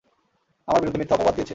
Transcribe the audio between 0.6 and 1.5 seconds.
আমার বিরুদ্ধে মিথ্যা অপবাদ দিয়েছে।